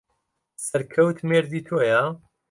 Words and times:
سەرکەوت 0.67 1.17
مێردی 1.29 1.61
تۆیە؟ 1.67 2.01